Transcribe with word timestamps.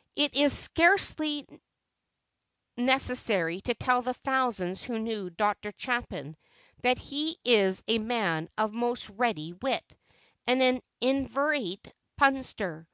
'"It 0.16 0.34
is 0.34 0.52
scarcely 0.52 1.46
necessary 2.76 3.60
to 3.60 3.74
tell 3.74 4.02
the 4.02 4.14
thousands 4.14 4.82
who 4.82 4.98
know 4.98 5.28
Dr. 5.28 5.72
Chapin 5.76 6.36
that 6.82 6.98
he 6.98 7.38
is 7.44 7.84
a 7.86 7.98
man 8.00 8.48
of 8.58 8.72
most 8.72 9.08
ready 9.10 9.52
wit, 9.52 9.84
and 10.44 10.60
an 10.60 10.80
inveterate 11.00 11.92
punster. 12.18 12.88